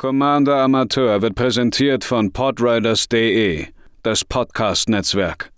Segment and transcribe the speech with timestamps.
[0.00, 3.66] Commander Amateur wird präsentiert von podriders.de,
[4.02, 5.52] das Podcast-Netzwerk.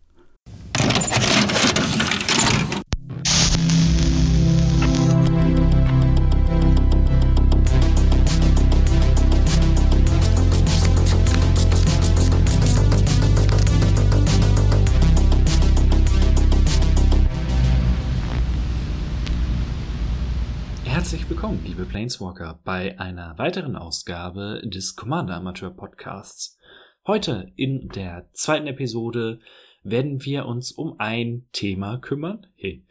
[21.92, 26.58] Planeswalker, bei einer weiteren Ausgabe des Commander Amateur Podcasts.
[27.06, 29.40] Heute in der zweiten Episode
[29.82, 32.86] werden wir uns um ein Thema kümmern, hey,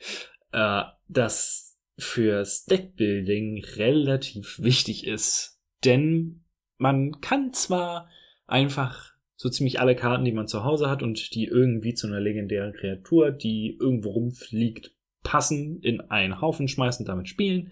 [0.52, 5.60] äh, das fürs Deckbuilding relativ wichtig ist.
[5.84, 6.44] Denn
[6.78, 8.08] man kann zwar
[8.46, 12.20] einfach so ziemlich alle Karten, die man zu Hause hat und die irgendwie zu einer
[12.20, 14.94] legendären Kreatur, die irgendwo rumfliegt,
[15.24, 17.72] passen, in einen Haufen schmeißen, damit spielen.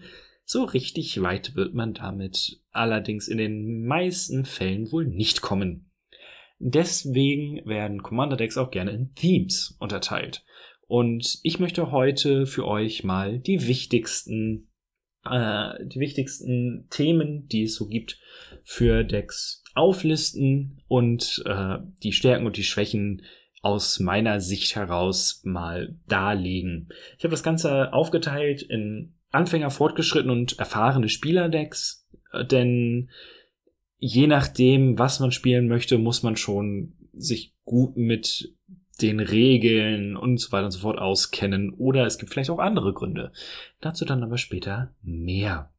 [0.52, 5.91] So richtig weit wird man damit allerdings in den meisten Fällen wohl nicht kommen.
[6.57, 10.43] Deswegen werden Commander Decks auch gerne in Themes unterteilt.
[10.87, 14.71] Und ich möchte heute für euch mal die wichtigsten,
[15.24, 18.20] äh, die wichtigsten Themen, die es so gibt,
[18.63, 23.21] für Decks auflisten und äh, die Stärken und die Schwächen
[23.62, 26.90] aus meiner Sicht heraus mal darlegen.
[27.20, 33.10] Ich habe das Ganze aufgeteilt in Anfänger, fortgeschritten und erfahrene Spielerdecks, äh, denn
[33.98, 38.55] je nachdem, was man spielen möchte, muss man schon sich gut mit
[39.02, 41.74] den Regeln und so weiter und so fort auskennen.
[41.74, 43.32] Oder es gibt vielleicht auch andere Gründe.
[43.80, 45.71] Dazu dann aber später mehr.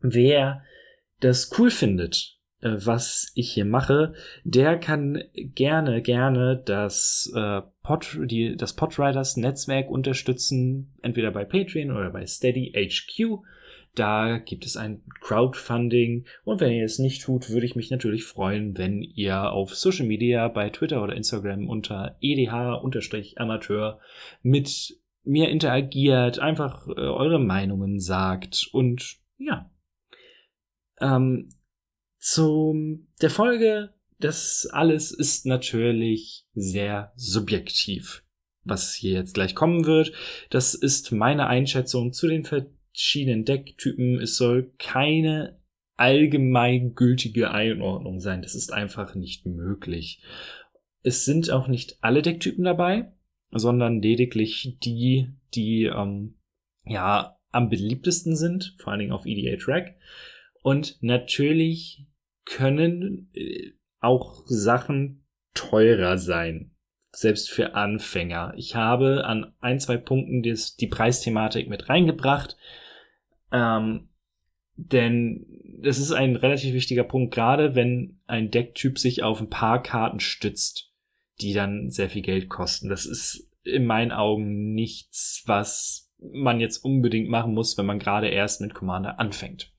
[0.00, 0.62] Wer
[1.20, 8.56] das cool findet, was ich hier mache, der kann gerne, gerne das äh, Pod, die,
[8.56, 13.42] das Podriders Netzwerk unterstützen, entweder bei Patreon oder bei Steady HQ.
[13.94, 18.24] Da gibt es ein Crowdfunding und wenn ihr es nicht tut, würde ich mich natürlich
[18.24, 24.00] freuen, wenn ihr auf Social Media bei Twitter oder Instagram unter edh-amateur
[24.42, 29.70] mit mir interagiert, einfach äh, eure Meinungen sagt und ja.
[31.00, 31.50] Ähm,
[32.24, 38.24] zum der Folge das alles ist natürlich sehr subjektiv.
[38.62, 40.12] Was hier jetzt gleich kommen wird,
[40.48, 44.18] das ist meine Einschätzung zu den verschiedenen Decktypen.
[44.18, 45.60] Es soll keine
[45.96, 48.40] allgemeingültige Einordnung sein.
[48.40, 50.22] Das ist einfach nicht möglich.
[51.02, 53.12] Es sind auch nicht alle Decktypen dabei,
[53.50, 56.36] sondern lediglich die, die ähm,
[56.86, 59.96] ja am beliebtesten sind, vor allen Dingen auf EDA Track.
[60.62, 62.06] Und natürlich
[62.44, 65.24] können äh, auch Sachen
[65.54, 66.72] teurer sein.
[67.12, 68.54] Selbst für Anfänger.
[68.56, 72.56] Ich habe an ein, zwei Punkten des, die Preisthematik mit reingebracht.
[73.52, 74.08] Ähm,
[74.76, 75.46] denn
[75.80, 80.18] das ist ein relativ wichtiger Punkt, gerade wenn ein Decktyp sich auf ein paar Karten
[80.18, 80.92] stützt,
[81.40, 82.88] die dann sehr viel Geld kosten.
[82.88, 88.28] Das ist in meinen Augen nichts, was man jetzt unbedingt machen muss, wenn man gerade
[88.28, 89.73] erst mit Commander anfängt.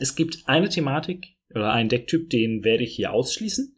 [0.00, 3.74] Es gibt eine Thematik, oder einen Decktyp, den werde ich hier ausschließen.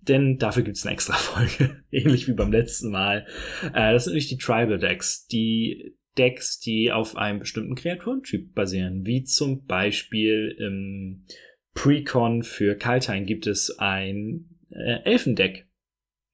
[0.00, 3.26] Denn dafür gibt es eine extra Folge, ähnlich wie beim letzten Mal.
[3.72, 5.26] Äh, das sind nämlich die Tribal Decks.
[5.26, 9.06] Die Decks, die auf einem bestimmten Kreaturentyp basieren.
[9.06, 11.24] Wie zum Beispiel im
[11.74, 15.68] Precon für Kaltheim gibt es ein äh, Elfendeck.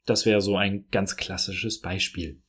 [0.07, 2.43] Das wäre so ein ganz klassisches Beispiel.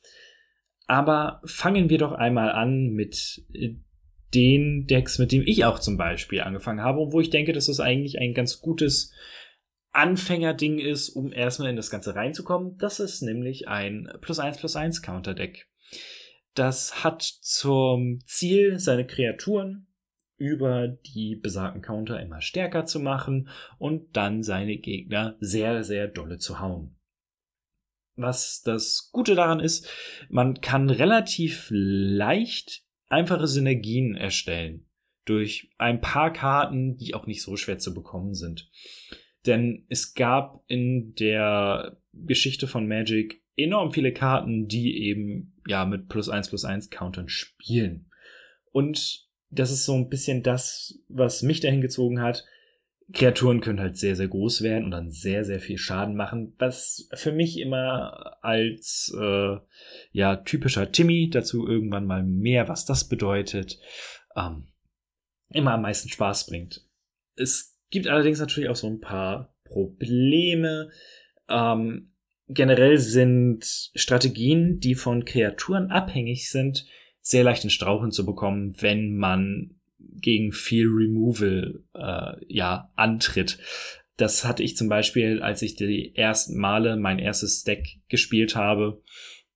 [0.87, 3.75] Aber fangen wir doch einmal an mit äh,
[4.33, 7.79] den Decks, mit dem ich auch zum Beispiel angefangen habe wo ich denke, dass das
[7.79, 9.13] eigentlich ein ganz gutes
[9.91, 12.77] Anfängerding ist, um erstmal in das Ganze reinzukommen.
[12.77, 15.67] Das ist nämlich ein plus eins plus eins Counterdeck.
[16.53, 19.87] Das hat zum Ziel, seine Kreaturen
[20.37, 26.37] über die besagten Counter immer stärker zu machen und dann seine Gegner sehr, sehr dolle
[26.37, 26.95] zu hauen.
[28.15, 29.87] Was das Gute daran ist,
[30.29, 34.85] man kann relativ leicht einfache Synergien erstellen
[35.25, 38.69] durch ein paar Karten, die auch nicht so schwer zu bekommen sind.
[39.45, 46.09] Denn es gab in der Geschichte von Magic enorm viele Karten, die eben ja mit
[46.09, 48.09] plus eins plus eins Countern spielen.
[48.71, 52.45] Und das ist so ein bisschen das, was mich dahin gezogen hat.
[53.11, 57.09] Kreaturen können halt sehr, sehr groß werden und dann sehr, sehr viel Schaden machen, was
[57.13, 59.57] für mich immer als äh,
[60.11, 63.79] ja typischer Timmy, dazu irgendwann mal mehr, was das bedeutet,
[64.35, 64.67] ähm,
[65.49, 66.85] immer am meisten Spaß bringt.
[67.35, 70.91] Es gibt allerdings natürlich auch so ein paar Probleme.
[71.47, 72.11] Ähm,
[72.47, 76.85] generell sind Strategien, die von Kreaturen abhängig sind,
[77.21, 83.59] sehr leicht in Strauchen zu bekommen, wenn man gegen viel Removal äh, ja antritt.
[84.17, 89.01] Das hatte ich zum Beispiel, als ich die ersten Male mein erstes Deck gespielt habe,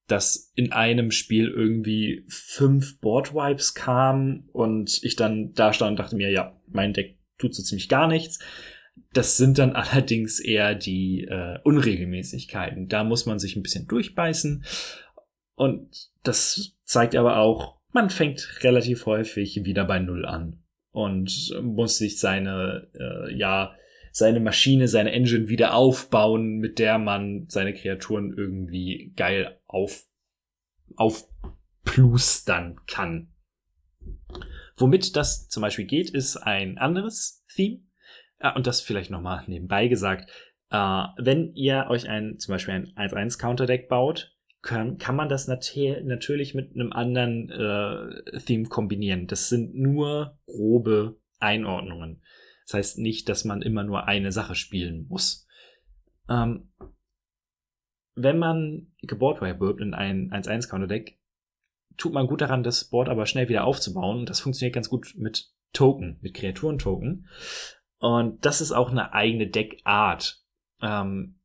[0.07, 6.15] dass in einem Spiel irgendwie fünf Boardwipes kamen und ich dann da stand und dachte
[6.15, 8.39] mir, ja, mein Deck tut so ziemlich gar nichts.
[9.13, 12.87] Das sind dann allerdings eher die äh, Unregelmäßigkeiten.
[12.87, 14.63] Da muss man sich ein bisschen durchbeißen.
[15.55, 21.97] Und das zeigt aber auch, man fängt relativ häufig wieder bei Null an und muss
[21.97, 23.75] sich seine, äh, ja,
[24.11, 30.05] seine Maschine, seine Engine wieder aufbauen, mit der man seine Kreaturen irgendwie geil auf,
[30.95, 33.29] aufplustern kann.
[34.77, 37.81] Womit das zum Beispiel geht, ist ein anderes Theme.
[38.39, 40.29] Ah, und das vielleicht nochmal nebenbei gesagt.
[40.69, 40.75] Äh,
[41.17, 44.32] wenn ihr euch ein, zum Beispiel ein 1-1 Counterdeck baut,
[44.63, 45.71] kann, kann man das nat
[46.03, 49.27] natürlich mit einem anderen äh, Theme kombinieren.
[49.27, 52.23] Das sind nur grobe Einordnungen.
[52.65, 55.45] Das heißt nicht, dass man immer nur eine Sache spielen muss.
[56.29, 56.71] Ähm,
[58.15, 61.19] wenn man Geboardware wirbt in ein 1-1 Counterdeck,
[61.97, 64.25] tut man gut daran, das Board aber schnell wieder aufzubauen.
[64.25, 67.27] Das funktioniert ganz gut mit Token, mit Kreaturentoken.
[67.99, 70.41] Und das ist auch eine eigene Deckart.
[70.81, 71.39] Ähm,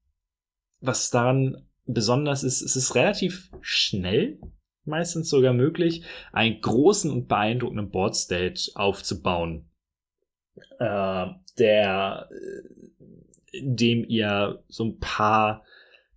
[0.80, 4.38] was daran besonders ist, es ist relativ schnell,
[4.85, 9.69] meistens sogar möglich, einen großen und beeindruckenden Board State aufzubauen.
[10.79, 11.26] Äh,
[11.58, 12.29] der,
[13.61, 15.64] dem ihr so ein paar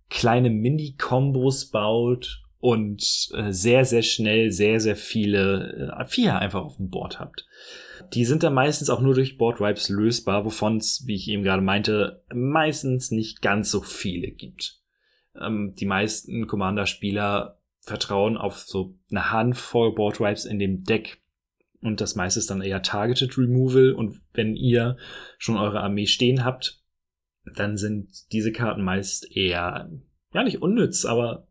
[0.08, 3.02] kleine Mini-Kombos baut und
[3.34, 7.46] äh, sehr, sehr schnell sehr, sehr viele äh, Viecher einfach auf dem Board habt.
[8.12, 11.42] Die sind dann meistens auch nur durch Board Wipes lösbar, wovon es, wie ich eben
[11.42, 14.81] gerade meinte, meistens nicht ganz so viele gibt.
[15.40, 21.20] Ähm, die meisten Commander-Spieler vertrauen auf so eine Handvoll Board Wipes in dem Deck.
[21.80, 23.92] Und das meiste ist dann eher Targeted Removal.
[23.92, 24.96] Und wenn ihr
[25.38, 26.80] schon eure Armee stehen habt,
[27.56, 29.90] dann sind diese Karten meist eher,
[30.32, 31.48] ja, nicht unnütz, aber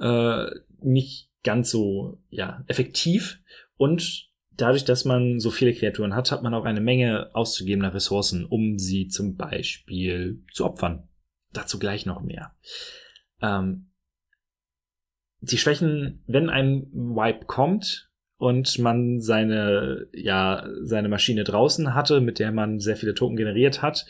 [0.00, 0.46] äh,
[0.80, 3.40] nicht ganz so ja, effektiv.
[3.76, 8.46] Und dadurch, dass man so viele Kreaturen hat, hat man auch eine Menge auszugebener Ressourcen,
[8.46, 11.08] um sie zum Beispiel zu opfern.
[11.54, 12.54] Dazu gleich noch mehr.
[13.40, 13.90] Ähm,
[15.40, 22.38] die Schwächen, wenn ein Wipe kommt und man seine, ja, seine Maschine draußen hatte, mit
[22.38, 24.06] der man sehr viele Token generiert hat,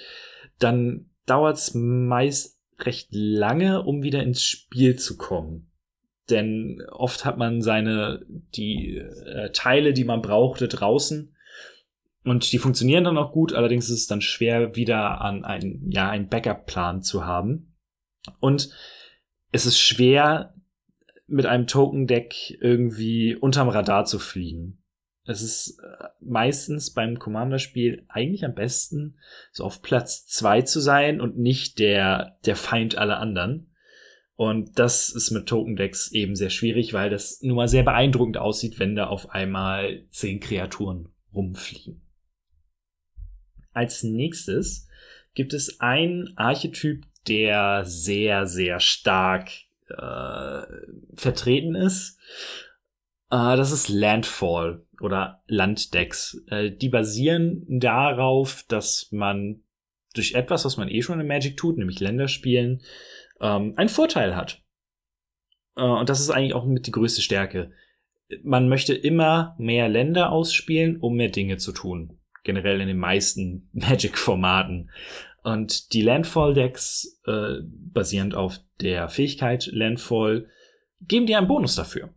[0.59, 5.71] dann dauert es meist recht lange, um wieder ins Spiel zu kommen.
[6.31, 11.34] Denn oft hat man seine, die äh, Teile, die man brauchte, draußen.
[12.25, 16.09] Und die funktionieren dann auch gut, allerdings ist es dann schwer, wieder an einen, ja,
[16.09, 17.77] einen Backup-Plan zu haben.
[18.41, 18.71] Und
[19.53, 20.55] es ist schwer,
[21.27, 24.83] mit einem Token-Deck irgendwie unterm Radar zu fliegen.
[25.27, 29.19] Es ist äh, meistens beim Commander-Spiel eigentlich am besten,
[29.53, 33.71] so auf Platz zwei zu sein und nicht der, der Feind aller anderen.
[34.37, 38.37] Und das ist mit Token Decks eben sehr schwierig, weil das nun mal sehr beeindruckend
[38.37, 42.04] aussieht, wenn da auf einmal zehn Kreaturen rumfliegen.
[43.75, 44.89] Als nächstes
[45.35, 49.51] gibt es einen Archetyp, der sehr, sehr stark
[49.89, 50.63] äh,
[51.15, 52.19] vertreten ist.
[53.31, 56.43] Äh, das ist Landfall oder Landdecks.
[56.49, 59.63] Äh, die basieren darauf, dass man
[60.15, 62.83] durch etwas, was man eh schon in Magic tut, nämlich Länderspielen,
[63.41, 64.63] ähm, einen Vorteil hat.
[65.77, 67.73] Äh, und das ist eigentlich auch mit die größte Stärke.
[68.43, 72.19] Man möchte immer mehr Länder ausspielen, um mehr Dinge zu tun.
[72.45, 74.91] Generell in den meisten Magic-Formaten.
[75.43, 80.49] Und die Landfall-Decks, äh, basierend auf der Fähigkeit Landfall,
[81.03, 82.15] geben dir einen Bonus dafür.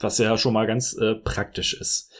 [0.00, 2.12] Was ja schon mal ganz äh, praktisch ist.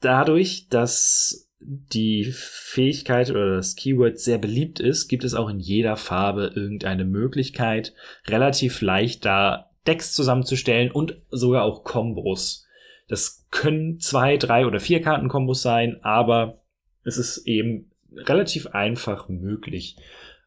[0.00, 5.96] Dadurch, dass die Fähigkeit oder das Keyword sehr beliebt ist, gibt es auch in jeder
[5.96, 7.92] Farbe irgendeine Möglichkeit,
[8.26, 12.66] relativ leicht da Decks zusammenzustellen und sogar auch Kombos.
[13.08, 16.59] Das können zwei, drei oder vier Kartenkombos sein, aber
[17.04, 19.96] es ist eben relativ einfach möglich.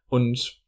[0.10, 0.62] Und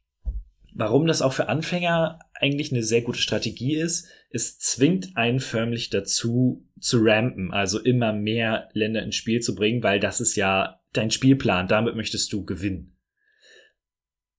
[0.72, 5.90] warum das auch für Anfänger eigentlich eine sehr gute Strategie ist, es zwingt einen förmlich
[5.90, 10.80] dazu zu rampen, also immer mehr Länder ins Spiel zu bringen, weil das ist ja
[10.92, 12.96] dein Spielplan, damit möchtest du gewinnen.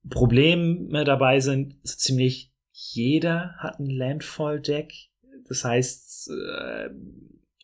[0.09, 4.93] Probleme dabei sind, so ziemlich jeder hat ein Landfall-Deck.
[5.47, 6.89] Das heißt, äh,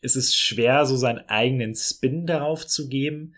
[0.01, 3.35] es ist schwer, so seinen eigenen Spin darauf zu geben.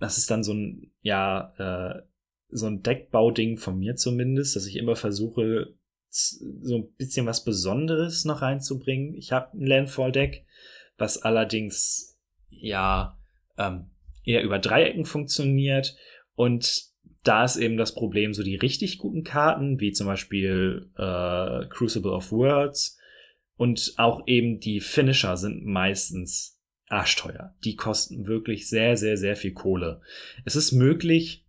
[0.00, 2.02] Das ist dann so ein, ja, äh,
[2.48, 5.74] so ein Deckbauding von mir zumindest, dass ich immer versuche,
[6.08, 9.14] so ein bisschen was Besonderes noch reinzubringen.
[9.14, 10.44] Ich habe ein Landfall-Deck,
[10.98, 13.16] was allerdings ja
[13.56, 13.90] ähm,
[14.24, 15.94] eher über Dreiecken funktioniert.
[16.34, 16.90] Und
[17.22, 22.12] da ist eben das Problem, so die richtig guten Karten, wie zum Beispiel äh, Crucible
[22.12, 22.98] of Words
[23.56, 26.58] und auch eben die Finisher sind meistens
[26.90, 27.54] arschteuer.
[27.64, 30.02] Die kosten wirklich sehr, sehr, sehr viel Kohle.
[30.44, 31.46] Es ist möglich,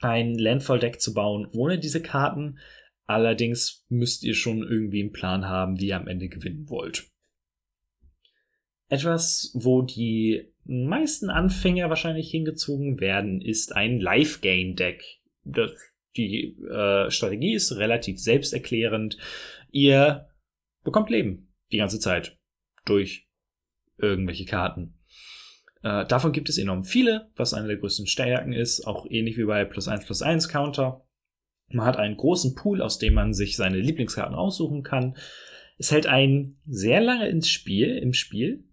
[0.00, 2.58] ein Landfall-Deck zu bauen ohne diese Karten.
[3.06, 7.08] Allerdings müsst ihr schon irgendwie einen Plan haben, wie ihr am Ende gewinnen wollt.
[8.88, 15.02] Etwas, wo die meisten Anfänger wahrscheinlich hingezogen werden, ist ein Life-Gain-Deck.
[16.16, 19.16] Die äh, Strategie ist relativ selbsterklärend.
[19.70, 20.28] Ihr
[20.82, 22.36] bekommt Leben die ganze Zeit
[22.84, 23.29] durch
[24.00, 24.98] irgendwelche Karten.
[25.82, 29.44] Äh, davon gibt es enorm viele, was eine der größten Stärken ist, auch ähnlich wie
[29.44, 31.06] bei plus 1 plus 1 Counter.
[31.68, 35.16] Man hat einen großen Pool, aus dem man sich seine Lieblingskarten aussuchen kann.
[35.78, 38.64] Es hält einen sehr lange ins Spiel, im Spiel,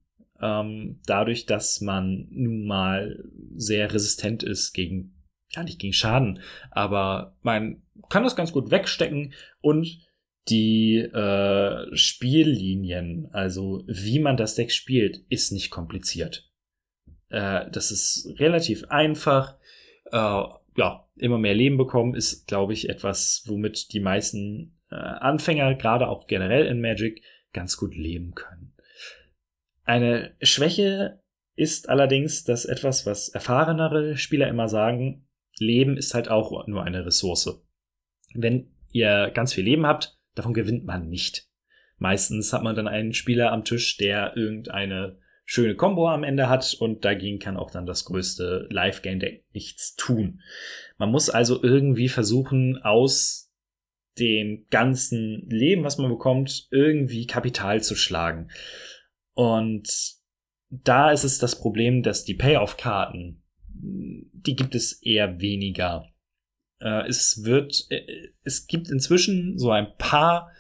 [0.41, 3.23] ähm, dadurch, dass man nun mal
[3.55, 5.15] sehr resistent ist gegen,
[5.51, 6.39] ja nicht gegen Schaden,
[6.71, 10.06] aber man kann das ganz gut wegstecken und
[10.49, 16.49] die äh, Spiellinien, also wie man das Deck spielt, ist nicht kompliziert.
[17.29, 19.57] Äh, das ist relativ einfach.
[20.11, 20.43] Äh,
[20.77, 26.07] ja, immer mehr Leben bekommen ist, glaube ich, etwas, womit die meisten äh, Anfänger, gerade
[26.07, 28.73] auch generell in Magic, ganz gut leben können.
[29.83, 31.21] Eine Schwäche
[31.55, 35.27] ist allerdings, dass etwas, was erfahrenere Spieler immer sagen,
[35.57, 37.65] Leben ist halt auch nur eine Ressource.
[38.35, 41.47] Wenn ihr ganz viel Leben habt, Davon gewinnt man nicht.
[41.97, 46.75] Meistens hat man dann einen Spieler am Tisch, der irgendeine schöne Combo am Ende hat
[46.79, 50.41] und dagegen kann auch dann das größte Live-Game-Deck nichts tun.
[50.97, 53.51] Man muss also irgendwie versuchen, aus
[54.19, 58.51] dem ganzen Leben, was man bekommt, irgendwie Kapital zu schlagen.
[59.33, 59.89] Und
[60.69, 66.05] da ist es das Problem, dass die Payoff-Karten, die gibt es eher weniger.
[66.79, 70.51] Äh, es wird, äh, es gibt inzwischen so ein paar,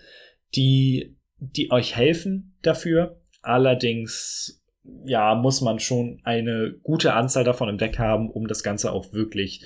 [0.55, 3.21] die, die euch helfen dafür.
[3.41, 4.63] Allerdings,
[5.05, 9.13] ja, muss man schon eine gute Anzahl davon im Deck haben, um das Ganze auch
[9.13, 9.63] wirklich,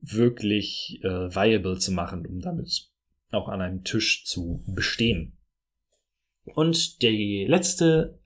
[0.00, 2.88] wirklich äh, viable zu machen, um damit
[3.30, 5.36] auch an einem Tisch zu bestehen.
[6.44, 8.18] Und die letzte,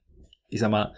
[0.49, 0.93] ich sag mal,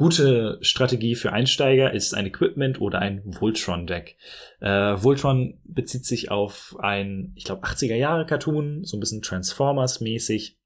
[0.00, 4.16] Gute Strategie für Einsteiger ist ein Equipment oder ein Voltron-Deck.
[4.60, 10.56] Äh, Voltron bezieht sich auf ein, ich glaube, 80er Jahre Cartoon, so ein bisschen Transformers-mäßig.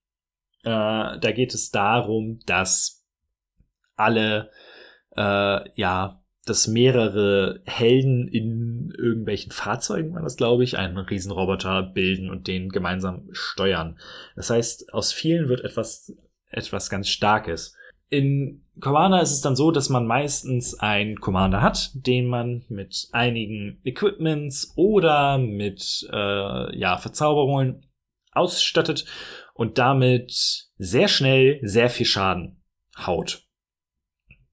[0.62, 3.04] Äh, da geht es darum, dass
[3.96, 4.52] alle,
[5.16, 12.30] äh, ja, dass mehrere Helden in irgendwelchen Fahrzeugen, war das glaube ich, einen Riesenroboter bilden
[12.30, 13.98] und den gemeinsam steuern.
[14.36, 16.16] Das heißt, aus vielen wird etwas,
[16.52, 17.74] etwas ganz Starkes.
[18.14, 23.09] In Commander ist es dann so, dass man meistens einen Commander hat, den man mit
[23.12, 27.87] einigen Equipments oder mit äh, ja, Verzauberungen
[28.33, 29.04] ausstattet
[29.54, 32.62] und damit sehr schnell sehr viel Schaden
[32.97, 33.47] haut.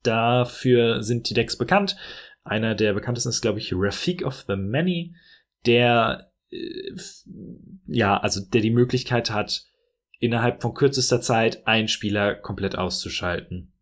[0.03, 1.95] Dafür sind die Decks bekannt.
[2.43, 5.15] Einer der bekanntesten ist, glaube ich, Rafik of the Many,
[5.65, 6.95] der äh,
[7.87, 9.65] ja, also der die Möglichkeit hat,
[10.21, 13.73] innerhalb von kürzester Zeit einen Spieler komplett auszuschalten.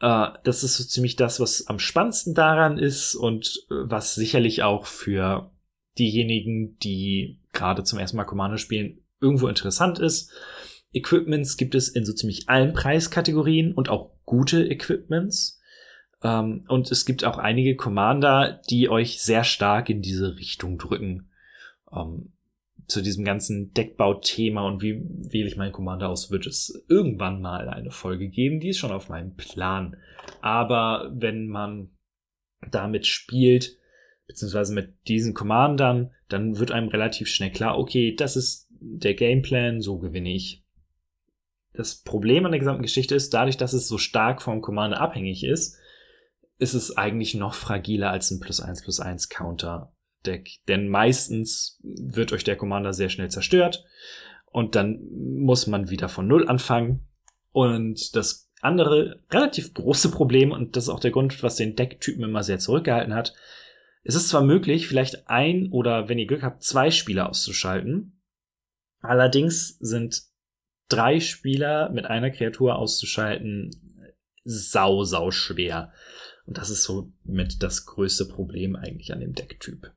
[0.00, 4.62] Äh, das ist so ziemlich das, was am spannendsten daran ist und äh, was sicherlich
[4.62, 5.50] auch für
[5.98, 10.32] diejenigen, die gerade zum ersten Mal Commander spielen, irgendwo interessant ist.
[10.92, 15.60] Equipments gibt es in so ziemlich allen Preiskategorien und auch gute Equipments.
[16.22, 21.30] Ähm, und es gibt auch einige Commander, die euch sehr stark in diese Richtung drücken.
[21.92, 22.35] Ähm,
[22.86, 25.02] zu diesem ganzen Deckbau-Thema und wie
[25.32, 28.60] wähle ich meinen Commander aus, wird es irgendwann mal eine Folge geben.
[28.60, 29.96] Die ist schon auf meinem Plan.
[30.40, 31.90] Aber wenn man
[32.70, 33.76] damit spielt,
[34.26, 39.80] beziehungsweise mit diesen Commandern, dann wird einem relativ schnell klar, okay, das ist der Gameplan,
[39.80, 40.64] so gewinne ich.
[41.72, 45.44] Das Problem an der gesamten Geschichte ist, dadurch, dass es so stark vom Commander abhängig
[45.44, 45.78] ist,
[46.58, 49.92] ist es eigentlich noch fragiler als ein plus eins plus eins Counter
[50.26, 50.58] Deck.
[50.68, 53.84] Denn meistens wird euch der Commander sehr schnell zerstört
[54.46, 57.06] und dann muss man wieder von Null anfangen.
[57.52, 62.24] Und das andere relativ große Problem, und das ist auch der Grund, was den Decktypen
[62.24, 63.34] immer sehr zurückgehalten hat,
[64.02, 68.20] es ist zwar möglich, vielleicht ein oder wenn ihr Glück habt, zwei Spieler auszuschalten.
[69.00, 70.22] Allerdings sind
[70.88, 73.70] drei Spieler mit einer Kreatur auszuschalten
[74.44, 75.92] sau, sau schwer.
[76.46, 79.92] Und das ist so mit das größte Problem eigentlich an dem Decktyp.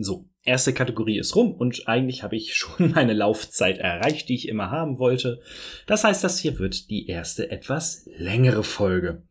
[0.00, 4.48] So, erste Kategorie ist rum und eigentlich habe ich schon meine Laufzeit erreicht, die ich
[4.48, 5.40] immer haben wollte.
[5.86, 9.26] Das heißt, das hier wird die erste etwas längere Folge.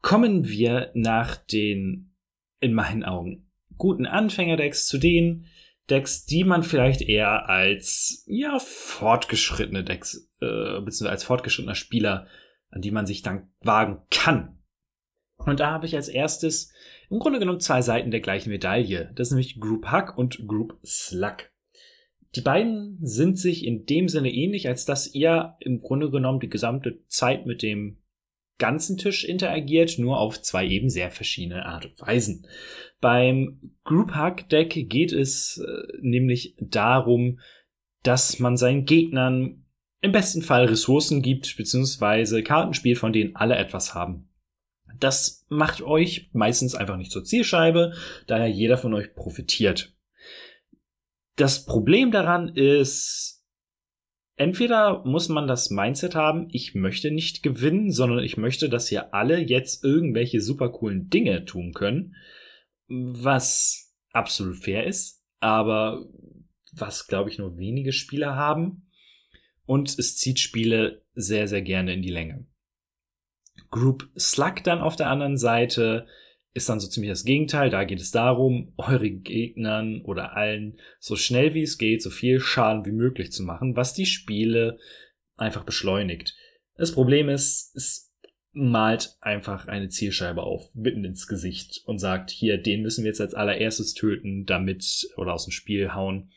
[0.00, 2.14] kommen wir nach den,
[2.60, 5.46] in meinen Augen, guten Anfängerdecks zu den
[5.90, 12.28] Decks, die man vielleicht eher als, ja, fortgeschrittene Decks, äh, beziehungsweise als fortgeschrittener Spieler,
[12.70, 14.62] an die man sich dann wagen kann.
[15.38, 16.72] Und da habe ich als erstes
[17.12, 19.12] im Grunde genommen zwei Seiten der gleichen Medaille.
[19.14, 21.50] Das ist nämlich Group Hack und Group Slug.
[22.34, 26.48] Die beiden sind sich in dem Sinne ähnlich, als dass ihr im Grunde genommen die
[26.48, 27.98] gesamte Zeit mit dem
[28.56, 32.46] ganzen Tisch interagiert, nur auf zwei eben sehr verschiedene Art und Weisen.
[33.02, 37.40] Beim Group Hack Deck geht es äh, nämlich darum,
[38.04, 39.66] dass man seinen Gegnern
[40.00, 44.31] im besten Fall Ressourcen gibt, beziehungsweise Karten spielt, von denen alle etwas haben.
[45.02, 47.92] Das macht euch meistens einfach nicht zur Zielscheibe,
[48.28, 49.96] daher jeder von euch profitiert.
[51.34, 53.44] Das Problem daran ist,
[54.36, 59.12] entweder muss man das Mindset haben, ich möchte nicht gewinnen, sondern ich möchte, dass ihr
[59.12, 62.14] alle jetzt irgendwelche super coolen Dinge tun können,
[62.86, 66.06] was absolut fair ist, aber
[66.74, 68.88] was, glaube ich, nur wenige Spieler haben.
[69.66, 72.46] Und es zieht Spiele sehr, sehr gerne in die Länge.
[73.72, 76.06] Group Slug dann auf der anderen Seite
[76.54, 77.70] ist dann so ziemlich das Gegenteil.
[77.70, 82.38] Da geht es darum, eure Gegnern oder allen so schnell wie es geht, so viel
[82.38, 84.78] Schaden wie möglich zu machen, was die Spiele
[85.36, 86.36] einfach beschleunigt.
[86.76, 88.12] Das Problem ist, es
[88.52, 93.20] malt einfach eine Zielscheibe auf, mitten ins Gesicht und sagt, hier, den müssen wir jetzt
[93.22, 96.30] als allererstes töten, damit, oder aus dem Spiel hauen,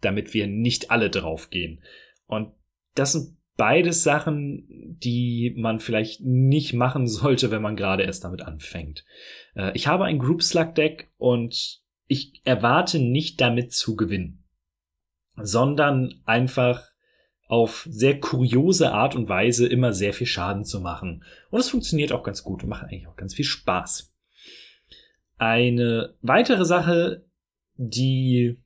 [0.00, 1.82] damit wir nicht alle draufgehen.
[2.24, 2.54] Und
[2.94, 4.64] das sind beides Sachen,
[5.02, 9.04] die man vielleicht nicht machen sollte, wenn man gerade erst damit anfängt.
[9.54, 14.46] Äh, ich habe ein Group Slug Deck und ich erwarte nicht damit zu gewinnen,
[15.36, 16.88] sondern einfach
[17.48, 21.22] auf sehr kuriose Art und Weise immer sehr viel Schaden zu machen.
[21.50, 24.16] Und es funktioniert auch ganz gut und macht eigentlich auch ganz viel Spaß.
[25.36, 27.26] Eine weitere Sache,
[27.76, 28.56] die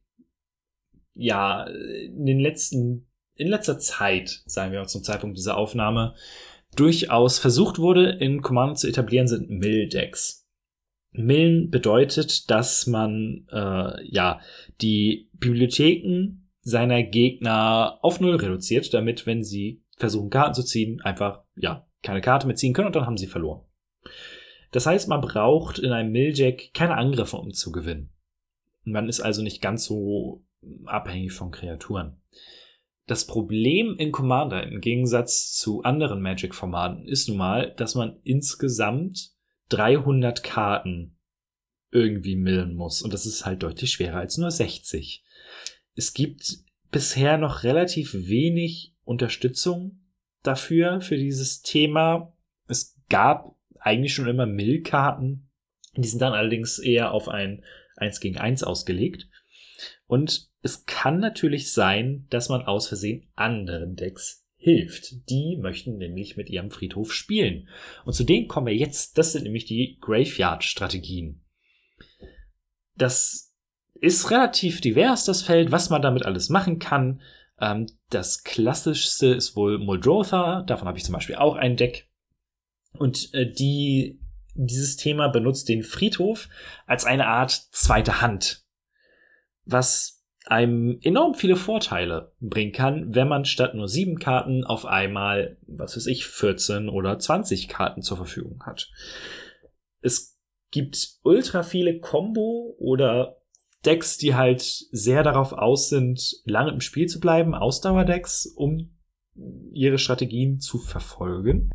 [1.14, 6.14] ja in den letzten in letzter Zeit, sagen wir zum Zeitpunkt dieser Aufnahme,
[6.77, 10.47] durchaus versucht wurde, in Command zu etablieren, sind Mill-Decks.
[11.12, 14.40] Millen bedeutet, dass man äh, ja
[14.81, 21.42] die Bibliotheken seiner Gegner auf null reduziert, damit, wenn sie versuchen, Karten zu ziehen, einfach
[21.55, 23.62] ja keine Karte mehr ziehen können und dann haben sie verloren.
[24.73, 28.11] Das heißt, man braucht in einem Mill-Deck keine Angriffe, um zu gewinnen.
[28.83, 30.44] Man ist also nicht ganz so
[30.85, 32.20] abhängig von Kreaturen.
[33.06, 39.32] Das Problem in Commander im Gegensatz zu anderen Magic-Formaten ist nun mal, dass man insgesamt
[39.68, 41.18] 300 Karten
[41.90, 43.02] irgendwie millen muss.
[43.02, 45.22] Und das ist halt deutlich schwerer als nur 60.
[45.94, 50.00] Es gibt bisher noch relativ wenig Unterstützung
[50.42, 52.34] dafür, für dieses Thema.
[52.68, 55.50] Es gab eigentlich schon immer Mill-Karten.
[55.96, 57.62] Die sind dann allerdings eher auf ein
[57.96, 59.28] 1 gegen 1 ausgelegt.
[60.06, 65.29] Und es kann natürlich sein, dass man aus Versehen anderen Decks hilft.
[65.29, 67.68] Die möchten nämlich mit ihrem Friedhof spielen.
[68.07, 69.18] Und zu denen kommen wir jetzt.
[69.18, 71.44] Das sind nämlich die Graveyard-Strategien.
[72.96, 73.55] Das
[73.92, 77.20] ist relativ divers, das Feld, was man damit alles machen kann.
[77.61, 80.62] Ähm, das klassischste ist wohl Muldrotha.
[80.62, 82.09] Davon habe ich zum Beispiel auch ein Deck.
[82.94, 84.18] Und äh, die,
[84.55, 86.48] dieses Thema benutzt den Friedhof
[86.87, 88.64] als eine Art zweite Hand.
[89.66, 90.13] Was
[90.46, 95.96] einem enorm viele Vorteile bringen kann, wenn man statt nur sieben Karten auf einmal, was
[95.96, 98.90] weiß ich, 14 oder 20 Karten zur Verfügung hat.
[100.00, 100.38] Es
[100.70, 103.38] gibt ultra viele Combo oder
[103.87, 108.96] Decks, die halt sehr darauf aus sind, lange im Spiel zu bleiben, Ausdauerdecks, um
[109.72, 111.70] ihre Strategien zu verfolgen.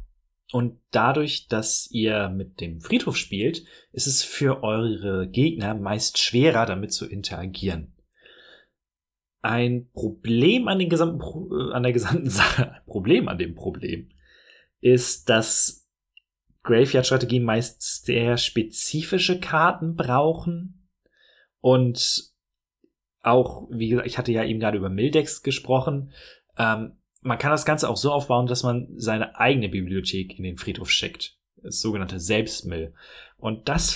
[0.51, 6.65] Und dadurch, dass ihr mit dem Friedhof spielt, ist es für eure Gegner meist schwerer,
[6.65, 7.93] damit zu interagieren
[9.41, 14.09] ein Problem an den gesamten, äh, an der gesamten Sache, ein Problem an dem Problem,
[14.81, 15.87] ist, dass
[16.63, 20.89] Graveyard-Strategien meist sehr spezifische Karten brauchen
[21.61, 22.31] und
[23.21, 26.11] auch, wie gesagt, ich hatte ja eben gerade über Mildex gesprochen,
[26.57, 30.57] ähm, man kann das Ganze auch so aufbauen, dass man seine eigene Bibliothek in den
[30.57, 31.37] Friedhof schickt.
[31.57, 32.93] Das sogenannte Selbstmill.
[33.37, 33.93] Und das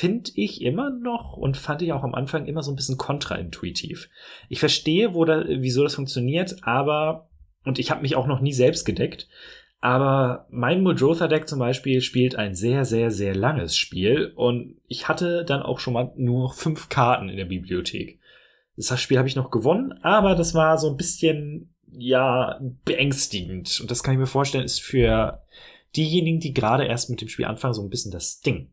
[0.00, 4.08] finde ich immer noch und fand ich auch am Anfang immer so ein bisschen kontraintuitiv.
[4.48, 7.28] Ich verstehe, wo da, wieso das funktioniert, aber,
[7.66, 9.28] und ich habe mich auch noch nie selbst gedeckt,
[9.82, 15.44] aber mein Muldrotha-Deck zum Beispiel spielt ein sehr, sehr, sehr langes Spiel und ich hatte
[15.44, 18.20] dann auch schon mal nur fünf Karten in der Bibliothek.
[18.78, 23.78] Das Spiel habe ich noch gewonnen, aber das war so ein bisschen, ja, beängstigend.
[23.82, 25.42] Und das kann ich mir vorstellen, ist für
[25.94, 28.70] diejenigen, die gerade erst mit dem Spiel anfangen, so ein bisschen das Ding.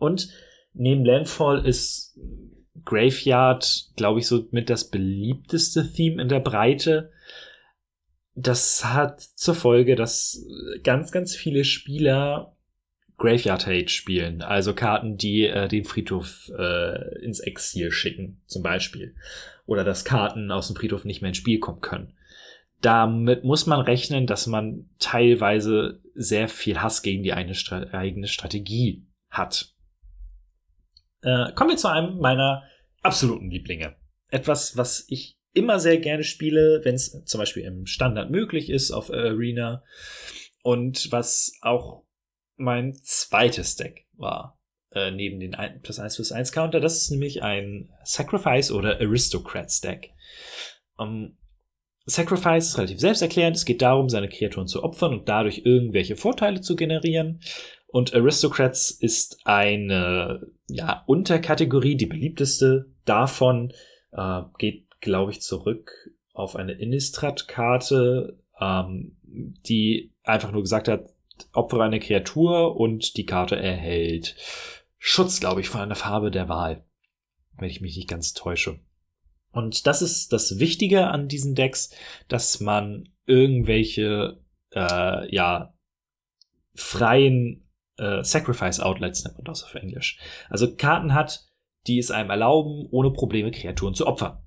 [0.00, 0.30] Und
[0.72, 2.18] neben Landfall ist
[2.84, 7.12] Graveyard, glaube ich, so mit das beliebteste Theme in der Breite.
[8.34, 10.44] Das hat zur Folge, dass
[10.82, 12.56] ganz, ganz viele Spieler
[13.18, 19.14] Graveyard Hate spielen, also Karten, die äh, den Friedhof äh, ins Exil schicken, zum Beispiel.
[19.66, 22.14] Oder dass Karten aus dem Friedhof nicht mehr ins Spiel kommen können.
[22.80, 28.26] Damit muss man rechnen, dass man teilweise sehr viel Hass gegen die eine Stra eigene
[28.26, 29.74] Strategie hat.
[31.22, 32.62] Äh, kommen wir zu einem meiner
[33.02, 33.96] absoluten Lieblinge.
[34.30, 38.90] Etwas, was ich immer sehr gerne spiele, wenn es zum Beispiel im Standard möglich ist
[38.90, 39.82] auf Arena
[40.62, 42.04] und was auch
[42.56, 44.60] mein zweites Deck war,
[44.92, 46.80] äh, neben den 1 plus 1 plus 1 Counter.
[46.80, 50.12] Das ist nämlich ein Sacrifice oder Aristocrats Deck.
[50.96, 51.36] Um, ähm,
[52.06, 53.56] Sacrifice ist relativ selbsterklärend.
[53.56, 57.40] Es geht darum, seine Kreaturen zu opfern und dadurch irgendwelche Vorteile zu generieren.
[57.92, 63.72] Und Aristocrats ist eine ja, Unterkategorie, die beliebteste davon.
[64.12, 65.92] Äh, geht, glaube ich, zurück
[66.32, 71.10] auf eine Innistrad-Karte, ähm, die einfach nur gesagt hat,
[71.52, 74.36] opfere eine Kreatur und die Karte erhält
[74.98, 76.84] Schutz, glaube ich, von einer Farbe der Wahl.
[77.56, 78.78] Wenn ich mich nicht ganz täusche.
[79.52, 81.90] Und das ist das Wichtige an diesen Decks,
[82.28, 85.74] dass man irgendwelche, äh, ja,
[86.74, 87.69] freien
[88.00, 90.18] äh, Sacrifice Outlets nennt man das auf Englisch.
[90.48, 91.46] Also Karten hat,
[91.86, 94.38] die es einem erlauben, ohne Probleme Kreaturen zu opfern.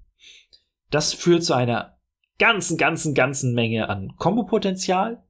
[0.90, 1.98] Das führt zu einer
[2.40, 5.24] ganzen, ganzen, ganzen Menge an Kombo-Potenzial,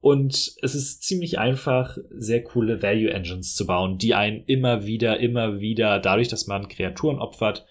[0.00, 5.18] und es ist ziemlich einfach, sehr coole Value Engines zu bauen, die einen immer wieder,
[5.18, 7.66] immer wieder, dadurch, dass man Kreaturen opfert,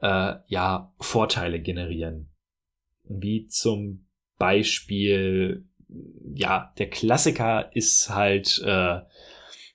[0.00, 2.30] äh, ja, Vorteile generieren.
[3.08, 4.06] Wie zum
[4.38, 5.64] Beispiel,
[6.34, 9.00] ja, der Klassiker ist halt äh,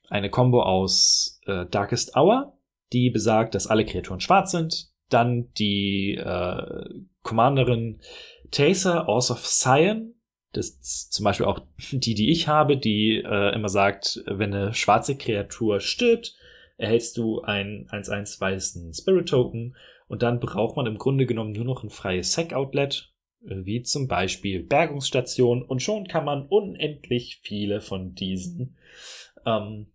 [0.10, 2.58] eine Combo aus äh, Darkest Hour,
[2.91, 4.89] die besagt, dass alle Kreaturen schwarz sind.
[5.10, 8.00] Dann die äh, Commanderin
[8.52, 10.13] Taser, Aus of Cyan,
[10.52, 11.60] das ist zum Beispiel auch
[11.91, 16.36] die, die ich habe, die äh, immer sagt, wenn eine schwarze Kreatur stirbt,
[16.78, 19.76] erhältst du einen 1-1 weißen Spirit Token.
[20.08, 23.13] Und dann braucht man im Grunde genommen nur noch ein freies Sack-Outlet,
[23.45, 25.62] äh, wie zum Beispiel Bergungsstation.
[25.62, 28.78] Und schon kann man unendlich viele von diesen
[29.45, 29.88] ähm,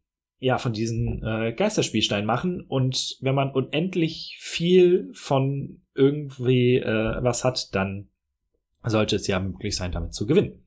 [0.44, 2.60] ja, von diesen äh, Geisterspielsteinen machen.
[2.60, 8.10] Und wenn man unendlich viel von irgendwie äh, was hat, dann
[8.82, 10.66] sollte es ja möglich sein, damit zu gewinnen.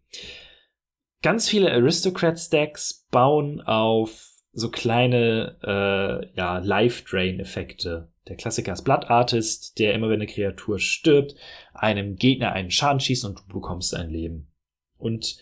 [1.21, 8.11] Ganz viele Aristocrat-Stacks bauen auf so kleine äh, ja, Life-Drain-Effekte.
[8.27, 11.35] Der Klassiker ist Blood Artist, der immer wenn eine Kreatur stirbt,
[11.73, 14.51] einem Gegner einen Schaden schießt und du bekommst ein Leben.
[14.97, 15.37] Und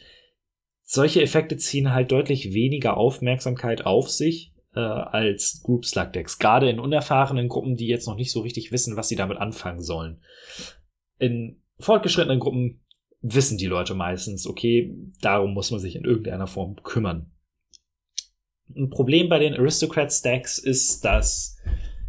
[0.85, 6.37] solche Effekte ziehen halt deutlich weniger Aufmerksamkeit auf sich äh, als Group Slug Decks.
[6.37, 9.81] Gerade in unerfahrenen Gruppen, die jetzt noch nicht so richtig wissen, was sie damit anfangen
[9.81, 10.21] sollen.
[11.17, 12.81] In fortgeschrittenen Gruppen
[13.21, 17.31] wissen die Leute meistens, okay, darum muss man sich in irgendeiner Form kümmern.
[18.75, 21.57] Ein Problem bei den Aristocrat Stacks ist, dass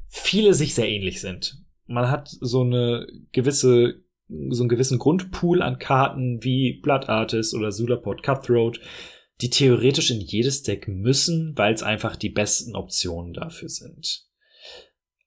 [0.08, 1.62] viele sich sehr ähnlich sind.
[1.86, 7.70] Man hat so eine gewisse, so einen gewissen Grundpool an Karten wie Blood Artist oder
[7.70, 8.80] Sulaport Cutthroat,
[9.40, 14.26] die theoretisch in jedes Deck müssen, weil es einfach die besten Optionen dafür sind.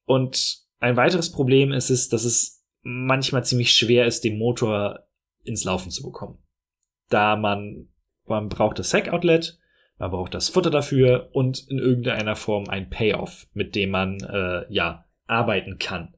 [0.06, 5.08] Und ein weiteres Problem ist es, dass es manchmal ziemlich schwer ist, den Motor
[5.44, 6.40] ins Laufen zu bekommen.
[7.10, 7.90] Da man,
[8.26, 9.60] man braucht das Sack-Outlet,
[9.98, 14.74] man braucht das Futter dafür und in irgendeiner Form ein Payoff, mit dem man äh,
[14.74, 16.16] ja arbeiten kann.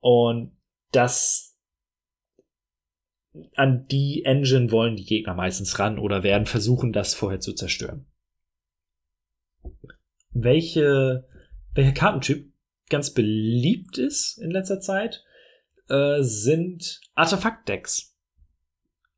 [0.00, 0.56] Und
[0.92, 1.53] das
[3.56, 8.06] an die Engine wollen die Gegner meistens ran oder werden versuchen, das vorher zu zerstören.
[10.30, 11.26] Welche,
[11.74, 12.52] welcher Kartentyp
[12.88, 15.24] ganz beliebt ist in letzter Zeit,
[15.88, 18.16] äh, sind Artefakt-Decks.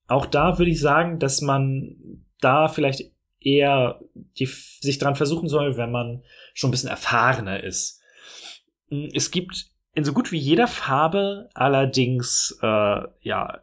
[0.08, 4.00] Auch da würde ich sagen, dass man da vielleicht eher
[4.38, 6.22] die, sich dran versuchen soll, wenn man
[6.54, 8.00] schon ein bisschen erfahrener ist.
[8.88, 13.62] Hm, es gibt in so gut wie jeder Farbe allerdings äh, ja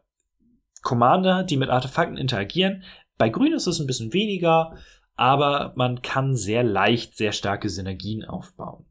[0.83, 2.83] Commander, die mit Artefakten interagieren.
[3.17, 4.77] Bei Grün ist es ein bisschen weniger,
[5.15, 8.85] aber man kann sehr leicht sehr starke Synergien aufbauen.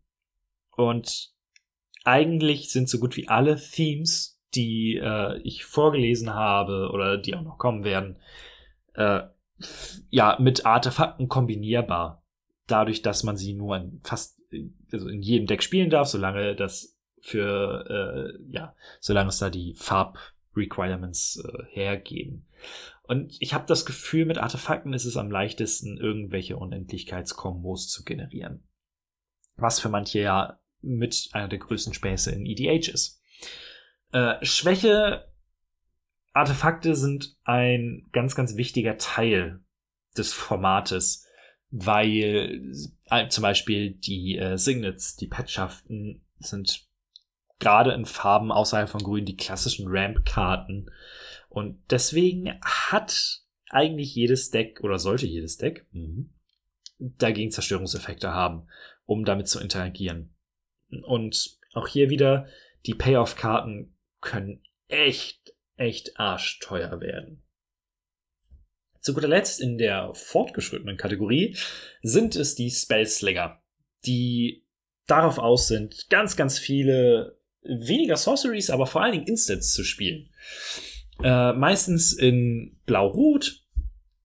[0.76, 1.32] Und
[2.04, 7.42] eigentlich sind so gut wie alle Themes, die äh, ich vorgelesen habe oder die auch
[7.42, 8.18] noch kommen werden,
[8.94, 9.20] äh,
[10.10, 12.24] ja, mit Artefakten kombinierbar.
[12.66, 14.40] Dadurch, dass man sie nur in fast,
[14.92, 19.74] also in jedem Deck spielen darf, solange das für, äh, ja, solange es da die
[20.52, 22.46] Farb-Requirements äh, hergeben.
[23.02, 28.66] Und ich habe das Gefühl, mit Artefakten ist es am leichtesten, irgendwelche Unendlichkeitskombos zu generieren.
[29.56, 33.20] Was für manche ja mit einer der größten Späße in EDH ist.
[34.12, 35.28] Äh, Schwäche
[36.32, 39.60] Artefakte sind ein ganz, ganz wichtiger Teil
[40.16, 41.26] des Formates,
[41.70, 42.72] weil
[43.10, 46.88] äh, zum Beispiel die äh, Signets, die Petschaften sind
[47.62, 50.90] gerade in Farben außerhalb von Grün die klassischen Ramp-Karten.
[51.48, 56.34] Und deswegen hat eigentlich jedes Deck oder sollte jedes Deck mhm.
[56.98, 58.66] dagegen Zerstörungseffekte haben,
[59.06, 60.34] um damit zu interagieren.
[61.04, 62.46] Und auch hier wieder,
[62.84, 67.44] die Payoff-Karten können echt, echt arschteuer werden.
[69.00, 71.56] Zu guter Letzt in der fortgeschrittenen Kategorie
[72.02, 73.62] sind es die Spellslinger,
[74.04, 74.64] die
[75.06, 80.30] darauf aus sind, ganz, ganz viele weniger Sorceries, aber vor allen Dingen Instants zu spielen.
[81.22, 83.62] Äh, meistens in Blau-Rot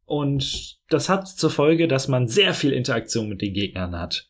[0.06, 4.30] und das hat zur Folge, dass man sehr viel Interaktion mit den Gegnern hat.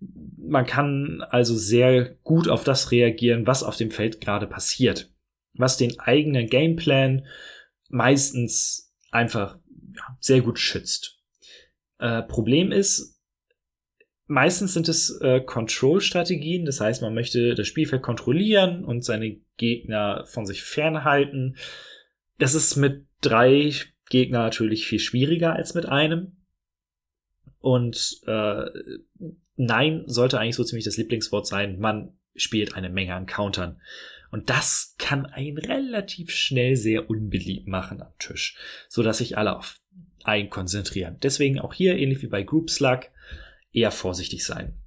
[0.00, 5.10] Man kann also sehr gut auf das reagieren, was auf dem Feld gerade passiert.
[5.54, 7.26] Was den eigenen Gameplan
[7.88, 9.58] meistens einfach
[10.18, 11.20] sehr gut schützt.
[11.98, 13.11] Äh, Problem ist,
[14.32, 20.24] meistens sind es äh, Control-Strategien, das heißt, man möchte das Spielfeld kontrollieren und seine Gegner
[20.26, 21.56] von sich fernhalten.
[22.38, 23.72] Das ist mit drei
[24.08, 26.36] Gegner natürlich viel schwieriger als mit einem.
[27.60, 28.64] Und äh,
[29.56, 31.78] nein sollte eigentlich so ziemlich das Lieblingswort sein.
[31.78, 33.80] Man spielt eine Menge an Countern.
[34.30, 38.56] Und das kann einen relativ schnell sehr unbeliebt machen am Tisch,
[38.88, 39.78] so dass sich alle auf
[40.24, 41.18] einen konzentrieren.
[41.22, 43.10] Deswegen auch hier, ähnlich wie bei Group Slug,
[43.72, 44.78] eher vorsichtig sein.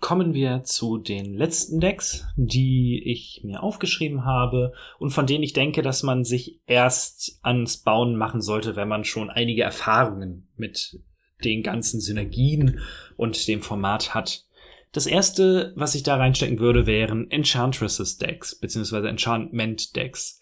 [0.00, 5.52] Kommen wir zu den letzten Decks, die ich mir aufgeschrieben habe und von denen ich
[5.52, 10.98] denke, dass man sich erst ans Bauen machen sollte, wenn man schon einige Erfahrungen mit
[11.44, 12.80] den ganzen Synergien
[13.16, 14.46] und dem Format hat.
[14.92, 20.40] Das erste, was ich da reinstecken würde, wären Enchantresses Decks, beziehungsweise Enchantment Decks.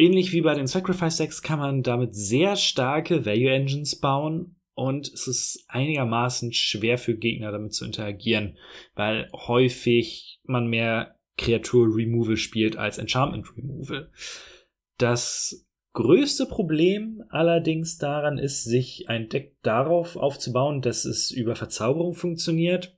[0.00, 5.12] Ähnlich wie bei den Sacrifice Decks kann man damit sehr starke Value Engines bauen und
[5.12, 8.56] es ist einigermaßen schwer für Gegner damit zu interagieren,
[8.94, 14.10] weil häufig man mehr Kreatur Removal spielt als Enchantment Removal.
[14.96, 22.14] Das größte Problem allerdings daran ist, sich ein Deck darauf aufzubauen, dass es über Verzauberung
[22.14, 22.96] funktioniert.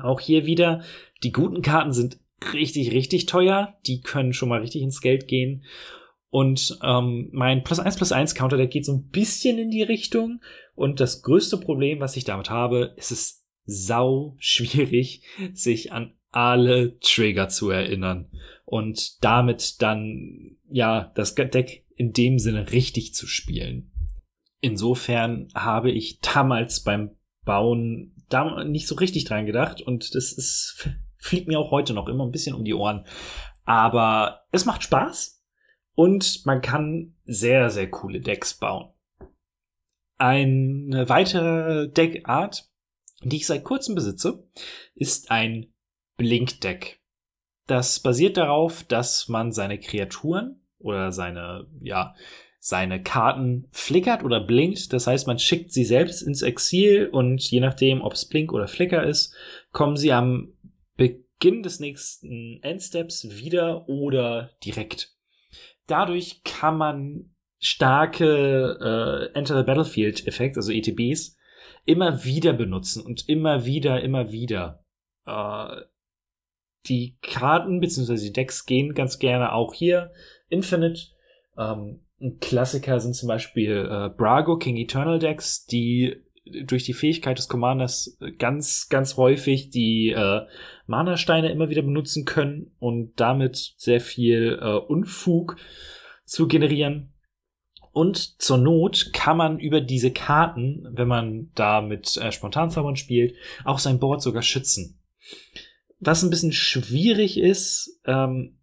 [0.00, 0.84] Auch hier wieder,
[1.24, 2.20] die guten Karten sind
[2.52, 3.74] richtig, richtig teuer.
[3.88, 5.64] Die können schon mal richtig ins Geld gehen.
[6.34, 9.84] Und ähm, mein Plus 1 Plus 1 Counter, der geht so ein bisschen in die
[9.84, 10.40] Richtung.
[10.74, 16.98] Und das größte Problem, was ich damit habe, ist es sau schwierig, sich an alle
[16.98, 18.32] Trigger zu erinnern.
[18.64, 23.92] Und damit dann, ja, das Deck in dem Sinne richtig zu spielen.
[24.60, 27.12] Insofern habe ich damals beim
[27.44, 32.08] Bauen da nicht so richtig dran gedacht und das ist, fliegt mir auch heute noch
[32.08, 33.06] immer ein bisschen um die Ohren.
[33.64, 35.33] Aber es macht Spaß
[35.94, 38.90] und man kann sehr, sehr coole Decks bauen.
[40.16, 42.68] Eine weitere Deckart,
[43.22, 44.46] die ich seit kurzem besitze,
[44.94, 45.72] ist ein
[46.16, 47.00] Blink-Deck.
[47.66, 52.14] Das basiert darauf, dass man seine Kreaturen oder seine, ja,
[52.60, 54.92] seine Karten flickert oder blinkt.
[54.92, 58.68] Das heißt, man schickt sie selbst ins Exil und je nachdem, ob es Blink oder
[58.68, 59.34] Flicker ist,
[59.72, 60.52] kommen sie am
[60.96, 65.14] Beginn des nächsten Endsteps wieder oder direkt
[65.86, 71.36] dadurch kann man starke äh, Enter the Battlefield Effekte, also ETBs,
[71.84, 74.84] immer wieder benutzen und immer wieder, immer wieder.
[75.26, 75.82] Äh,
[76.86, 78.16] die Karten bzw.
[78.16, 80.12] die Decks gehen ganz gerne auch hier.
[80.48, 81.08] Infinite.
[81.56, 82.00] Ähm,
[82.40, 88.18] Klassiker sind zum Beispiel äh, Brago King Eternal Decks, die durch die Fähigkeit des Commanders
[88.38, 90.42] ganz, ganz häufig die äh,
[90.86, 95.56] Mana-Steine immer wieder benutzen können und damit sehr viel äh, Unfug
[96.24, 97.14] zu generieren.
[97.92, 103.36] Und zur Not kann man über diese Karten, wenn man da mit äh, Spontanzaubern spielt,
[103.64, 105.00] auch sein Board sogar schützen.
[106.00, 108.58] Was ein bisschen schwierig ist, ähm,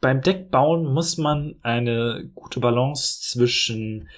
[0.00, 4.08] beim Deckbauen muss man eine gute Balance zwischen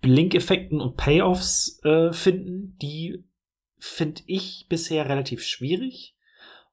[0.00, 2.76] Blink-Effekten und Payoffs äh, finden.
[2.80, 3.24] Die
[3.78, 6.16] finde ich bisher relativ schwierig.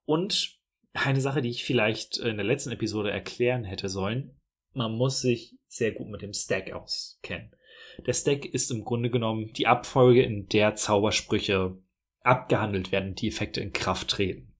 [0.05, 0.59] Und
[0.93, 4.35] eine Sache, die ich vielleicht in der letzten Episode erklären hätte sollen.
[4.73, 7.51] Man muss sich sehr gut mit dem Stack auskennen.
[8.05, 11.77] Der Stack ist im Grunde genommen die Abfolge, in der Zaubersprüche
[12.21, 14.53] abgehandelt werden, die Effekte in Kraft treten.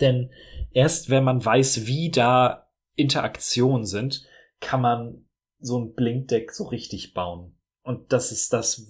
[0.00, 0.30] Denn
[0.72, 4.26] erst wenn man weiß, wie da Interaktion sind,
[4.60, 5.26] kann man
[5.58, 7.56] so ein Blinkdeck so richtig bauen.
[7.82, 8.86] Und das ist das,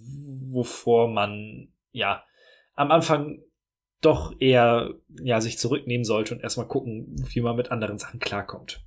[0.51, 2.25] wovor man, ja,
[2.75, 3.43] am Anfang
[4.01, 8.85] doch eher, ja, sich zurücknehmen sollte und erstmal gucken, wie man mit anderen Sachen klarkommt.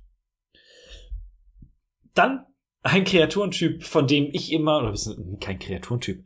[2.14, 2.46] Dann
[2.82, 4.94] ein Kreaturentyp, von dem ich immer, oder
[5.40, 6.24] kein Kreaturentyp,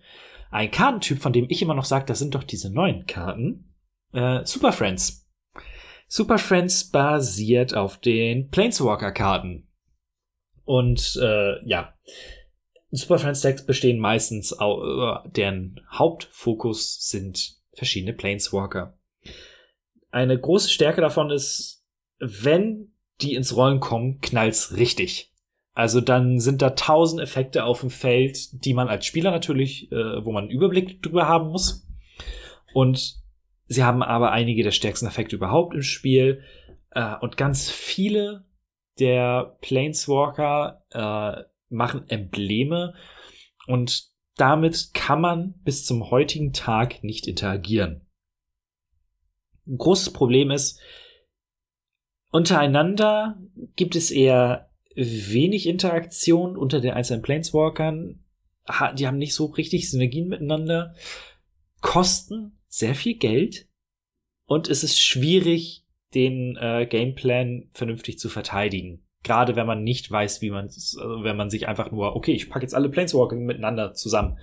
[0.50, 3.74] ein Kartentyp, von dem ich immer noch sage, das sind doch diese neuen Karten.
[4.12, 5.28] Äh, Super Friends.
[6.08, 9.68] Super Friends basiert auf den Planeswalker-Karten.
[10.64, 11.94] Und äh, ja,
[12.90, 18.98] Super Friends Decks bestehen meistens, äh, deren Hauptfokus sind verschiedene Planeswalker.
[20.10, 21.84] Eine große Stärke davon ist,
[22.18, 25.32] wenn die ins Rollen kommen, knallt's richtig.
[25.74, 30.24] Also dann sind da tausend Effekte auf dem Feld, die man als Spieler natürlich, äh,
[30.24, 31.86] wo man einen Überblick drüber haben muss.
[32.74, 33.16] Und
[33.66, 36.42] sie haben aber einige der stärksten Effekte überhaupt im Spiel.
[36.90, 38.44] Äh, und ganz viele
[38.98, 42.94] der Planeswalker äh, machen Embleme
[43.66, 48.06] und damit kann man bis zum heutigen Tag nicht interagieren.
[49.66, 50.80] Ein großes Problem ist,
[52.30, 53.38] untereinander
[53.76, 58.24] gibt es eher wenig Interaktion unter den einzelnen Planeswalkern.
[58.94, 60.94] Die haben nicht so richtig Synergien miteinander.
[61.80, 63.68] Kosten sehr viel Geld.
[64.46, 69.06] Und es ist schwierig, den äh, Gameplan vernünftig zu verteidigen.
[69.24, 72.48] Gerade wenn man nicht weiß, wie man, also wenn man sich einfach nur, okay, ich
[72.48, 74.38] packe jetzt alle Planeswalker miteinander zusammen.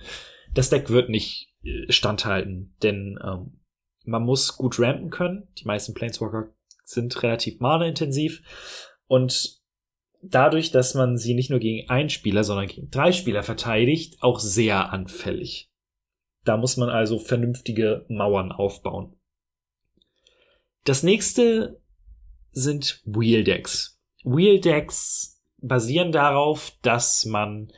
[0.52, 3.60] Das Deck wird nicht äh, standhalten, denn ähm,
[4.04, 5.48] man muss gut rampen können.
[5.58, 8.42] Die meisten Planeswalker sind relativ mana-intensiv.
[9.06, 9.60] Und
[10.22, 14.38] dadurch, dass man sie nicht nur gegen einen Spieler, sondern gegen drei Spieler verteidigt, auch
[14.38, 15.70] sehr anfällig.
[16.44, 19.16] Da muss man also vernünftige Mauern aufbauen.
[20.84, 21.80] Das nächste
[22.52, 23.95] sind Wheel Decks.
[24.26, 27.72] Wheel Decks basieren darauf, dass man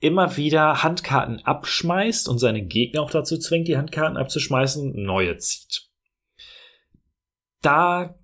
[0.00, 5.36] immer wieder Handkarten abschmeißt und seine Gegner auch dazu zwingt, die Handkarten abzuschmeißen und neue
[5.36, 5.88] zieht.
[7.60, 8.14] Da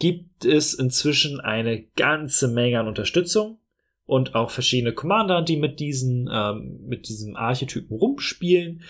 [0.00, 3.60] gibt es inzwischen eine ganze Menge an Unterstützung
[4.06, 8.82] und auch verschiedene Commander, die mit diesen, ähm, mit diesem Archetypen rumspielen.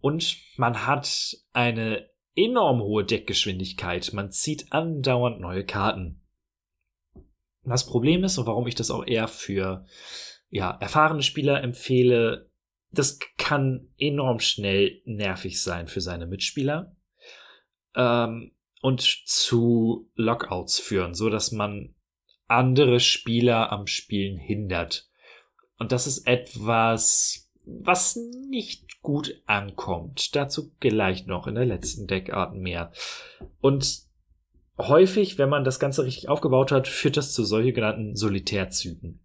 [0.00, 4.12] Und man hat eine enorm hohe Deckgeschwindigkeit.
[4.12, 6.23] Man zieht andauernd neue Karten.
[7.64, 9.86] Das Problem ist, und warum ich das auch eher für
[10.50, 12.50] ja, erfahrene Spieler empfehle,
[12.90, 16.94] das kann enorm schnell nervig sein für seine Mitspieler.
[17.96, 21.94] Ähm, und zu Lockouts führen, so dass man
[22.46, 25.08] andere Spieler am Spielen hindert.
[25.78, 30.36] Und das ist etwas, was nicht gut ankommt.
[30.36, 32.92] Dazu gleich noch in der letzten Deckart mehr.
[33.60, 34.03] Und
[34.78, 39.20] häufig, wenn man das Ganze richtig aufgebaut hat, führt das zu solchen genannten Solitärzügen.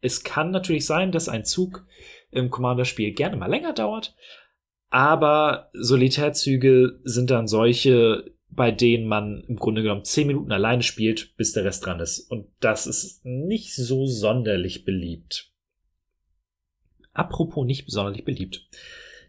[0.00, 1.86] Es kann natürlich sein, dass ein Zug
[2.30, 4.14] im Commander-Spiel gerne mal länger dauert,
[4.88, 11.36] aber Solitärzüge sind dann solche, bei denen man im Grunde genommen zehn Minuten alleine spielt,
[11.36, 12.20] bis der Rest dran ist.
[12.30, 15.52] Und das ist nicht so sonderlich beliebt.
[17.12, 18.68] Apropos nicht sonderlich beliebt.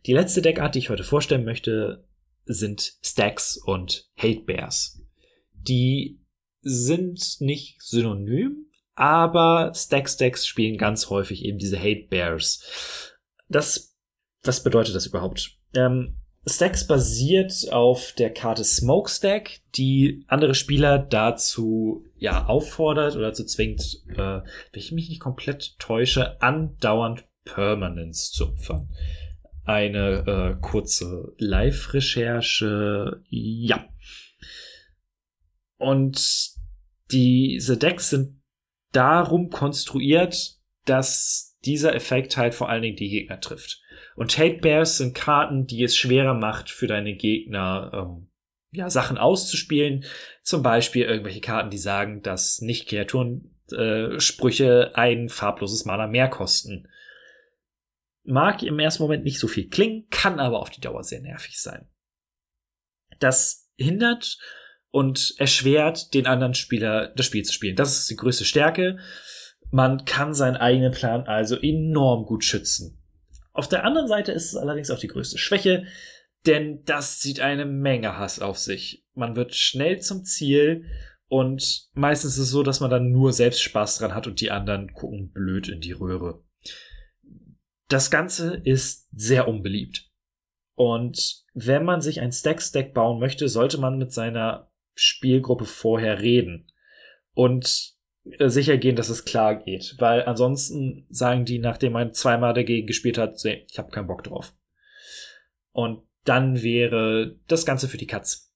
[0.06, 2.06] Die letzte Deckart, die ich heute vorstellen möchte,
[2.46, 5.02] sind Stacks und Hate Bears.
[5.68, 6.20] Die
[6.62, 12.64] sind nicht synonym, aber Stack Stacks spielen ganz häufig eben diese Hate Bears.
[13.48, 13.96] Das,
[14.44, 15.58] was bedeutet das überhaupt?
[15.76, 23.44] Ähm, Stacks basiert auf der Karte Smokestack, die andere Spieler dazu ja auffordert oder dazu
[23.44, 28.90] zwingt, äh, wenn ich mich nicht komplett täusche, andauernd Permanence zu opfern.
[29.66, 33.86] Eine äh, kurze Live-Recherche, ja.
[35.78, 36.52] Und
[37.12, 38.42] diese Decks sind
[38.92, 43.82] darum konstruiert, dass dieser Effekt halt vor allen Dingen die Gegner trifft.
[44.16, 48.30] Und Hate Bears sind Karten, die es schwerer macht für deine Gegner, ähm,
[48.72, 50.06] ja, Sachen auszuspielen.
[50.44, 56.90] Zum Beispiel irgendwelche Karten, die sagen, dass Nicht-Kreaturen-Sprüche äh, ein farbloses Mana mehr kosten.
[58.24, 61.62] Mag im ersten Moment nicht so viel klingen, kann aber auf die Dauer sehr nervig
[61.62, 61.88] sein.
[63.20, 64.38] Das hindert
[64.92, 67.76] und erschwert den anderen Spieler das Spiel zu spielen.
[67.76, 68.98] Das ist die größte Stärke.
[69.72, 73.02] Man kann seinen eigenen Plan also enorm gut schützen.
[73.54, 75.86] Auf der anderen Seite ist es allerdings auch die größte Schwäche,
[76.46, 79.06] denn das zieht eine Menge Hass auf sich.
[79.14, 80.86] Man wird schnell zum Ziel
[81.28, 84.52] und meistens ist es so, dass man dann nur selbst Spaß dran hat und die
[84.52, 86.44] anderen gucken blöd in die Röhre.
[87.90, 90.10] Das Ganze ist sehr unbeliebt.
[90.76, 96.72] Und wenn man sich ein Stack-Stack bauen möchte, sollte man mit seiner Spielgruppe vorher reden.
[97.34, 97.94] Und
[98.40, 99.96] äh, sicher gehen, dass es klar geht.
[100.00, 104.54] Weil ansonsten sagen die, nachdem man zweimal dagegen gespielt hat, ich habe keinen Bock drauf.
[105.72, 108.52] Und dann wäre das Ganze für die Katz.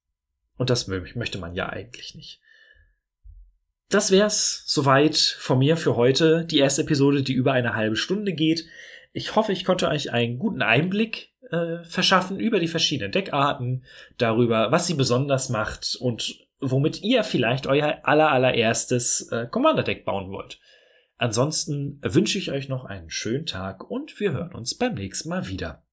[0.57, 2.41] Und das möchte man ja eigentlich nicht.
[3.89, 6.45] Das wär's soweit von mir für heute.
[6.45, 8.65] Die erste Episode, die über eine halbe Stunde geht.
[9.13, 13.85] Ich hoffe, ich konnte euch einen guten Einblick äh, verschaffen über die verschiedenen Deckarten,
[14.17, 20.31] darüber, was sie besonders macht und womit ihr vielleicht euer aller allererstes äh, Commander-Deck bauen
[20.31, 20.59] wollt.
[21.17, 25.47] Ansonsten wünsche ich euch noch einen schönen Tag und wir hören uns beim nächsten Mal
[25.47, 25.83] wieder.